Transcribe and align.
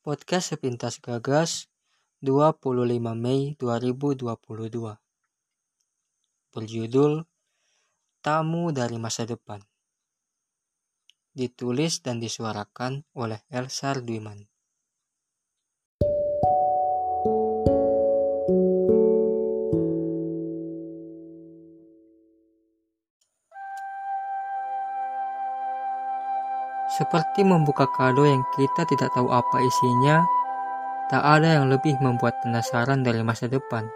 Podcast 0.00 0.56
Sepintas 0.56 0.96
Gagas 0.96 1.68
25 2.24 2.96
Mei 3.12 3.52
2022 3.60 4.96
Berjudul 6.56 7.28
Tamu 8.24 8.72
dari 8.72 8.96
Masa 8.96 9.28
Depan. 9.28 9.60
Ditulis 11.36 12.00
dan 12.00 12.16
disuarakan 12.16 13.04
oleh 13.12 13.44
Elsar 13.52 14.00
Dwiman 14.00 14.48
Seperti 26.90 27.46
membuka 27.46 27.86
kado 27.86 28.26
yang 28.26 28.42
kita 28.58 28.82
tidak 28.82 29.14
tahu 29.14 29.30
apa 29.30 29.62
isinya, 29.62 30.26
tak 31.06 31.22
ada 31.22 31.62
yang 31.62 31.70
lebih 31.70 31.94
membuat 32.02 32.42
penasaran 32.42 33.06
dari 33.06 33.22
masa 33.22 33.46
depan. 33.46 33.86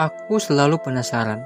Aku 0.00 0.40
selalu 0.40 0.80
penasaran 0.80 1.44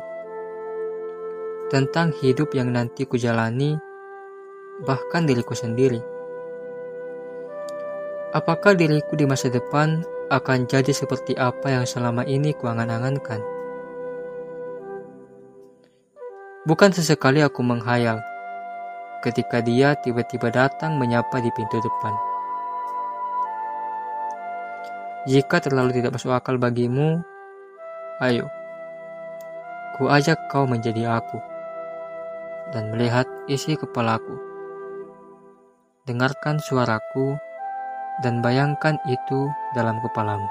tentang 1.66 2.14
hidup 2.22 2.54
yang 2.54 2.70
nanti 2.70 3.02
kujalani, 3.02 3.74
bahkan 4.86 5.27
diriku 5.27 5.58
sendiri. 5.58 5.98
Apakah 8.38 8.78
diriku 8.78 9.18
di 9.18 9.27
masa 9.27 9.50
depan 9.50 10.06
akan 10.30 10.70
jadi 10.70 10.94
seperti 10.94 11.34
apa 11.34 11.74
yang 11.74 11.82
selama 11.91 12.22
ini 12.22 12.55
kuangan-angankan? 12.55 13.42
Bukan 16.66 16.91
sesekali 16.94 17.42
aku 17.42 17.66
menghayal, 17.66 18.22
ketika 19.26 19.58
dia 19.58 19.98
tiba-tiba 19.98 20.54
datang 20.54 21.02
menyapa 21.02 21.42
di 21.42 21.50
pintu 21.50 21.82
depan. 21.82 22.14
Jika 25.27 25.58
terlalu 25.58 25.98
tidak 25.98 26.14
masuk 26.14 26.30
akal 26.30 26.55
bagimu, 26.55 27.18
ayo, 28.22 28.46
ku 29.98 30.06
ajak 30.06 30.38
kau 30.46 30.70
menjadi 30.70 31.18
aku 31.18 31.42
dan 32.70 32.94
melihat 32.94 33.27
isi 33.50 33.74
kepalaku. 33.74 34.38
Dengarkan 36.06 36.62
suaraku 36.62 37.34
dan 38.22 38.38
bayangkan 38.38 38.94
itu 39.11 39.50
dalam 39.74 39.98
kepalamu. 40.06 40.46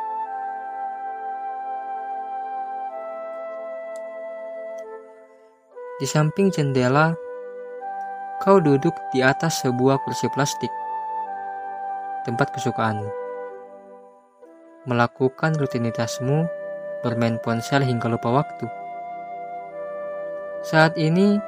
Di 5.96 6.04
samping 6.04 6.52
jendela 6.52 7.16
Kau 8.46 8.62
duduk 8.62 8.94
di 9.10 9.26
atas 9.26 9.66
sebuah 9.66 10.06
kursi 10.06 10.30
plastik, 10.30 10.70
tempat 12.30 12.54
kesukaanmu. 12.54 13.10
Melakukan 14.86 15.58
rutinitasmu, 15.58 16.46
bermain 17.02 17.42
ponsel 17.42 17.82
hingga 17.82 18.06
lupa 18.06 18.30
waktu. 18.30 18.70
Saat 20.62 20.94
ini, 20.94 21.42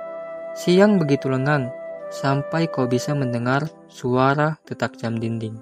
siang 0.57 0.97
begitu 0.97 1.29
lengang 1.29 1.69
sampai 2.09 2.65
kau 2.65 2.89
bisa 2.89 3.13
mendengar 3.13 3.69
suara 3.85 4.57
detak 4.65 4.97
jam 4.97 5.21
dinding. 5.21 5.53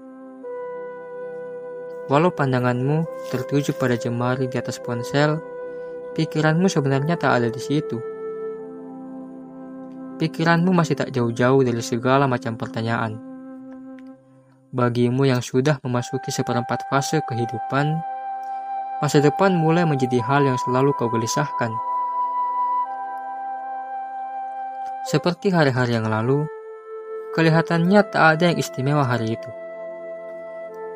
Walau 2.07 2.31
pandanganmu 2.31 3.03
tertuju 3.35 3.75
pada 3.75 3.99
jemari 3.99 4.47
di 4.47 4.55
atas 4.55 4.79
ponsel, 4.79 5.43
pikiranmu 6.15 6.71
sebenarnya 6.71 7.19
tak 7.19 7.43
ada 7.43 7.51
di 7.51 7.59
situ 7.59 8.14
pikiranmu 10.15 10.71
masih 10.71 10.95
tak 10.95 11.11
jauh-jauh 11.11 11.61
dari 11.63 11.83
segala 11.83 12.25
macam 12.25 12.55
pertanyaan. 12.55 13.19
Bagimu 14.75 15.23
yang 15.23 15.39
sudah 15.39 15.79
memasuki 15.83 16.35
seperempat 16.35 16.83
fase 16.91 17.23
kehidupan, 17.23 17.95
masa 18.99 19.23
depan 19.23 19.55
mulai 19.55 19.87
menjadi 19.87 20.19
hal 20.23 20.43
yang 20.43 20.59
selalu 20.67 20.91
kau 20.99 21.07
gelisahkan. 21.07 21.71
Seperti 25.05 25.53
hari-hari 25.53 25.95
yang 25.95 26.09
lalu, 26.09 26.43
kelihatannya 27.37 28.01
tak 28.09 28.23
ada 28.35 28.51
yang 28.51 28.57
istimewa 28.57 29.05
hari 29.05 29.37
itu. 29.37 29.51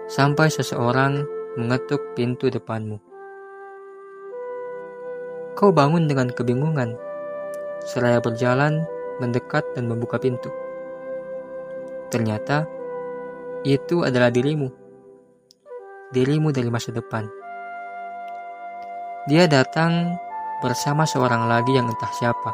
Sampai 0.10 0.50
seseorang 0.50 1.24
mengetuk 1.56 2.02
pintu 2.18 2.50
depanmu. 2.50 2.98
Kau 5.54 5.70
bangun 5.70 6.10
dengan 6.10 6.34
kebingungan. 6.34 6.98
Seraya 7.86 8.18
berjalan, 8.18 8.82
mendekat 9.20 9.64
dan 9.76 9.86
membuka 9.86 10.18
pintu. 10.18 10.50
Ternyata 12.10 12.66
itu 13.68 14.02
adalah 14.02 14.34
dirimu. 14.34 14.72
Dirimu 16.10 16.50
dari 16.50 16.72
masa 16.74 16.90
depan. 16.90 17.28
Dia 19.30 19.46
datang 19.46 20.18
bersama 20.64 21.06
seorang 21.06 21.46
lagi 21.46 21.76
yang 21.76 21.86
entah 21.86 22.10
siapa. 22.18 22.52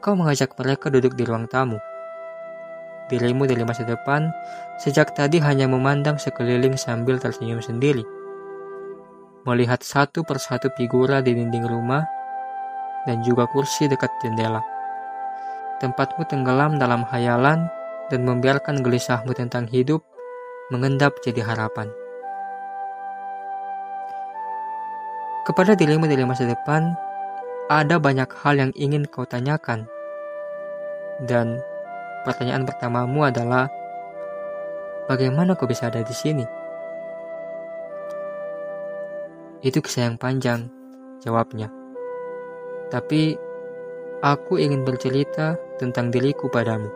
Kau 0.00 0.16
mengajak 0.16 0.56
mereka 0.56 0.88
duduk 0.88 1.12
di 1.14 1.28
ruang 1.28 1.46
tamu. 1.46 1.78
Dirimu 3.12 3.44
dari 3.44 3.62
masa 3.68 3.84
depan 3.84 4.32
sejak 4.80 5.12
tadi 5.12 5.38
hanya 5.44 5.68
memandang 5.68 6.16
sekeliling 6.16 6.74
sambil 6.74 7.20
tersenyum 7.20 7.60
sendiri. 7.60 8.02
Melihat 9.44 9.84
satu 9.84 10.24
persatu 10.24 10.72
figura 10.74 11.20
di 11.20 11.36
dinding 11.36 11.68
rumah 11.68 12.04
dan 13.08 13.24
juga 13.24 13.48
kursi 13.48 13.88
dekat 13.88 14.10
jendela. 14.20 14.60
Tempatmu 15.80 16.28
tenggelam 16.28 16.76
dalam 16.76 17.06
hayalan 17.08 17.64
dan 18.12 18.20
membiarkan 18.26 18.84
gelisahmu 18.84 19.32
tentang 19.32 19.64
hidup 19.70 20.04
mengendap 20.68 21.16
jadi 21.24 21.40
harapan. 21.40 21.88
Kepada 25.48 25.72
dirimu 25.72 26.04
dari 26.04 26.22
masa 26.28 26.44
depan, 26.44 26.92
ada 27.72 27.96
banyak 27.96 28.28
hal 28.44 28.60
yang 28.60 28.72
ingin 28.76 29.08
kau 29.08 29.24
tanyakan. 29.24 29.88
Dan 31.24 31.58
pertanyaan 32.28 32.68
pertamamu 32.68 33.24
adalah, 33.24 33.72
bagaimana 35.08 35.56
kau 35.56 35.64
bisa 35.64 35.88
ada 35.88 36.04
di 36.04 36.12
sini? 36.12 36.44
Itu 39.64 39.80
kisah 39.80 40.12
yang 40.12 40.20
panjang, 40.20 40.68
jawabnya. 41.24 41.79
Tapi 42.90 43.38
aku 44.20 44.58
ingin 44.58 44.82
bercerita 44.82 45.56
tentang 45.78 46.10
diriku 46.10 46.50
padamu. 46.50 46.90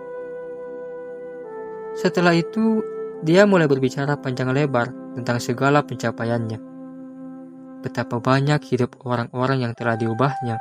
Setelah 1.94 2.34
itu, 2.34 2.82
dia 3.22 3.46
mulai 3.46 3.70
berbicara 3.70 4.18
panjang 4.18 4.50
lebar 4.50 4.90
tentang 5.14 5.38
segala 5.38 5.86
pencapaiannya. 5.86 6.58
Betapa 7.80 8.18
banyak 8.18 8.60
hidup 8.74 8.98
orang-orang 9.06 9.64
yang 9.64 9.72
telah 9.78 9.94
diubahnya, 9.94 10.58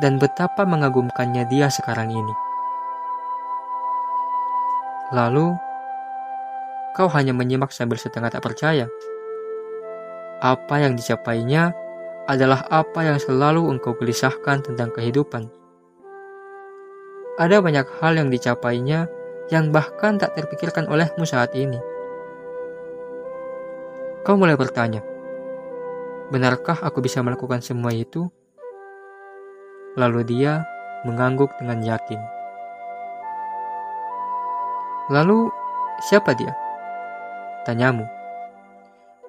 dan 0.00 0.16
betapa 0.16 0.64
mengagumkannya 0.64 1.44
dia 1.52 1.68
sekarang 1.68 2.08
ini. 2.08 2.34
Lalu, 5.12 5.52
kau 6.96 7.08
hanya 7.12 7.36
menyimak 7.36 7.70
sambil 7.70 8.00
setengah 8.00 8.32
tak 8.32 8.44
percaya. 8.44 8.88
Apa 10.38 10.80
yang 10.80 10.94
dicapainya 10.94 11.74
adalah 12.28 12.60
apa 12.68 13.08
yang 13.08 13.16
selalu 13.16 13.72
engkau 13.72 13.96
gelisahkan 13.96 14.60
tentang 14.60 14.92
kehidupan. 14.92 15.48
Ada 17.40 17.64
banyak 17.64 17.88
hal 18.04 18.20
yang 18.20 18.28
dicapainya 18.28 19.08
yang 19.48 19.72
bahkan 19.72 20.20
tak 20.20 20.36
terpikirkan 20.36 20.84
olehmu 20.92 21.24
saat 21.24 21.56
ini. 21.56 21.80
Kau 24.28 24.36
mulai 24.36 24.60
bertanya, 24.60 25.00
benarkah 26.28 26.76
aku 26.84 27.00
bisa 27.00 27.24
melakukan 27.24 27.64
semua 27.64 27.96
itu? 27.96 28.28
Lalu 29.96 30.28
dia 30.28 30.68
mengangguk 31.08 31.48
dengan 31.56 31.80
yakin. 31.80 32.20
Lalu, 35.08 35.48
siapa 36.04 36.36
dia? 36.36 36.52
Tanyamu. 37.64 38.04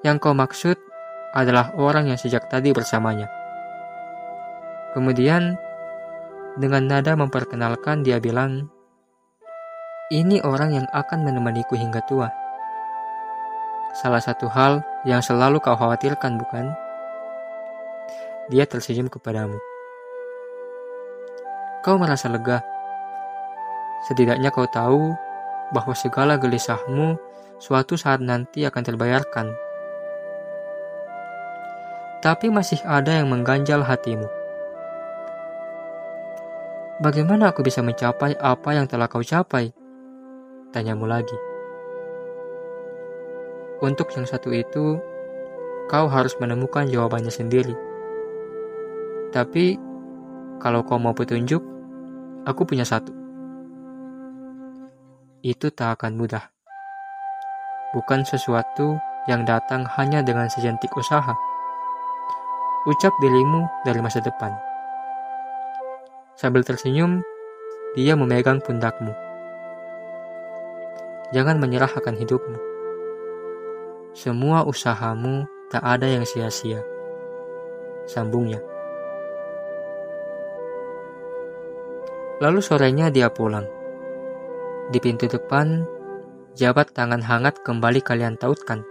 Yang 0.04 0.18
kau 0.20 0.36
maksud 0.36 0.89
adalah 1.34 1.74
orang 1.78 2.10
yang 2.10 2.18
sejak 2.18 2.50
tadi 2.50 2.74
bersamanya. 2.74 3.30
Kemudian, 4.98 5.54
dengan 6.58 6.90
nada 6.90 7.14
memperkenalkan 7.14 8.02
dia 8.02 8.18
bilang, 8.18 8.66
ini 10.10 10.42
orang 10.42 10.74
yang 10.74 10.88
akan 10.90 11.22
menemaniku 11.22 11.78
hingga 11.78 12.02
tua. 12.10 12.34
Salah 13.94 14.22
satu 14.22 14.50
hal 14.50 14.82
yang 15.06 15.22
selalu 15.22 15.62
kau 15.62 15.78
khawatirkan, 15.78 16.42
bukan? 16.42 16.74
Dia 18.50 18.66
tersenyum 18.66 19.14
kepadamu. 19.14 19.62
Kau 21.86 22.02
merasa 22.02 22.26
lega. 22.26 22.66
Setidaknya 24.10 24.50
kau 24.50 24.66
tahu 24.66 25.14
bahwa 25.70 25.94
segala 25.94 26.42
gelisahmu 26.42 27.14
suatu 27.62 27.94
saat 27.94 28.26
nanti 28.26 28.66
akan 28.66 28.82
terbayarkan 28.82 29.69
tapi 32.20 32.52
masih 32.52 32.84
ada 32.84 33.16
yang 33.16 33.32
mengganjal 33.32 33.80
hatimu. 33.80 34.28
Bagaimana 37.00 37.56
aku 37.56 37.64
bisa 37.64 37.80
mencapai 37.80 38.36
apa 38.36 38.76
yang 38.76 38.84
telah 38.84 39.08
kau 39.08 39.24
capai? 39.24 39.72
Tanyamu 40.76 41.08
lagi. 41.08 41.38
Untuk 43.80 44.12
yang 44.20 44.28
satu 44.28 44.52
itu, 44.52 45.00
kau 45.88 46.08
harus 46.12 46.36
menemukan 46.44 46.84
jawabannya 46.92 47.32
sendiri. 47.32 47.72
Tapi, 49.32 49.80
kalau 50.60 50.84
kau 50.84 51.00
mau 51.00 51.16
petunjuk, 51.16 51.64
aku 52.44 52.68
punya 52.68 52.84
satu. 52.84 53.16
Itu 55.40 55.72
tak 55.72 56.04
akan 56.04 56.20
mudah. 56.20 56.52
Bukan 57.96 58.28
sesuatu 58.28 59.00
yang 59.32 59.48
datang 59.48 59.88
hanya 59.96 60.20
dengan 60.20 60.52
sejentik 60.52 60.92
usaha. 61.00 61.49
Ucap 62.88 63.12
dirimu 63.20 63.68
dari 63.84 64.00
masa 64.00 64.24
depan. 64.24 64.56
Sambil 66.40 66.64
tersenyum, 66.64 67.20
dia 67.92 68.16
memegang 68.16 68.64
pundakmu. 68.64 69.12
Jangan 71.36 71.60
menyerah 71.60 71.92
akan 71.92 72.16
hidupmu. 72.16 72.56
Semua 74.16 74.64
usahamu 74.64 75.44
tak 75.68 75.84
ada 75.84 76.08
yang 76.08 76.24
sia-sia. 76.24 76.80
Sambungnya. 78.08 78.64
Lalu 82.40 82.64
sorenya 82.64 83.12
dia 83.12 83.28
pulang. 83.28 83.68
Di 84.88 85.04
pintu 85.04 85.28
depan, 85.28 85.84
jabat 86.56 86.96
tangan 86.96 87.20
hangat 87.20 87.60
kembali 87.60 88.00
kalian 88.00 88.40
tautkan. 88.40 88.88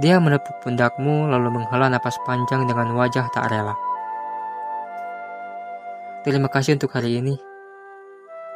Dia 0.00 0.16
menepuk 0.16 0.64
pundakmu 0.64 1.28
lalu 1.28 1.60
menghela 1.60 1.92
napas 1.92 2.16
panjang 2.24 2.64
dengan 2.64 2.96
wajah 2.96 3.28
tak 3.36 3.52
rela. 3.52 3.76
Terima 6.24 6.48
kasih 6.48 6.80
untuk 6.80 6.96
hari 6.96 7.20
ini. 7.20 7.36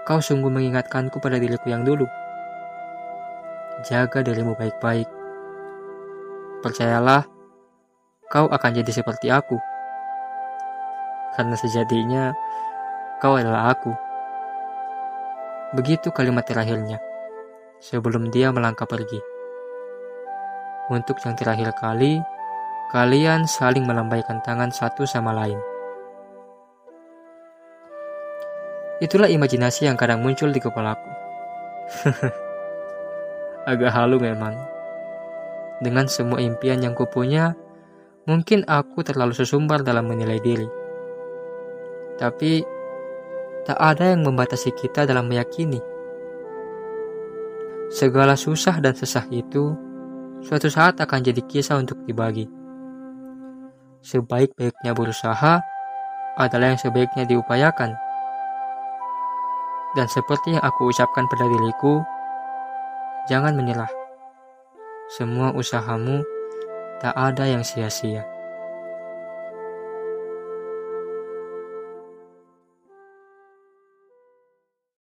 Kau 0.08 0.24
sungguh 0.24 0.48
mengingatkanku 0.48 1.20
pada 1.20 1.36
diriku 1.36 1.68
yang 1.68 1.84
dulu. 1.84 2.08
Jaga 3.84 4.24
dirimu 4.24 4.56
baik-baik. 4.56 5.04
Percayalah, 6.64 7.28
kau 8.32 8.48
akan 8.48 8.80
jadi 8.80 9.04
seperti 9.04 9.28
aku. 9.28 9.60
Karena 11.36 11.60
sejatinya, 11.60 12.32
kau 13.20 13.36
adalah 13.36 13.68
aku. 13.76 13.92
Begitu 15.76 16.08
kalimat 16.08 16.48
terakhirnya, 16.48 16.96
sebelum 17.84 18.32
dia 18.32 18.48
melangkah 18.48 18.88
pergi. 18.88 19.33
Untuk 20.92 21.16
yang 21.24 21.32
terakhir 21.32 21.72
kali, 21.80 22.20
kalian 22.92 23.48
saling 23.48 23.88
melambaikan 23.88 24.44
tangan 24.44 24.68
satu 24.68 25.08
sama 25.08 25.32
lain. 25.32 25.56
Itulah 29.00 29.32
imajinasi 29.32 29.88
yang 29.88 29.96
kadang 29.96 30.20
muncul 30.20 30.52
di 30.52 30.60
kepalaku. 30.60 31.10
Agak 33.70 33.96
halu 33.96 34.20
memang. 34.20 34.52
Dengan 35.80 36.04
semua 36.04 36.38
impian 36.44 36.84
yang 36.84 36.92
kupunya, 36.92 37.56
mungkin 38.28 38.68
aku 38.68 39.00
terlalu 39.00 39.32
sesumbar 39.32 39.80
dalam 39.80 40.04
menilai 40.04 40.36
diri. 40.44 40.68
Tapi, 42.20 42.60
tak 43.64 43.80
ada 43.80 44.12
yang 44.12 44.22
membatasi 44.22 44.68
kita 44.76 45.08
dalam 45.08 45.32
meyakini. 45.32 45.80
Segala 47.88 48.36
susah 48.36 48.78
dan 48.84 48.92
sesah 48.92 49.24
itu, 49.32 49.72
suatu 50.44 50.68
saat 50.68 51.00
akan 51.00 51.20
jadi 51.24 51.40
kisah 51.48 51.80
untuk 51.80 51.98
dibagi. 52.04 52.46
Sebaik-baiknya 54.04 54.92
berusaha 54.92 55.64
adalah 56.36 56.76
yang 56.76 56.80
sebaiknya 56.80 57.24
diupayakan 57.24 57.96
dan 59.94 60.10
seperti 60.10 60.58
yang 60.58 60.64
aku 60.66 60.90
ucapkan 60.90 61.24
pada 61.30 61.46
diriku, 61.46 62.02
jangan 63.30 63.54
menyerah. 63.54 63.90
Semua 65.06 65.54
usahamu 65.54 66.26
tak 66.98 67.14
ada 67.14 67.46
yang 67.46 67.62
sia-sia. 67.62 68.33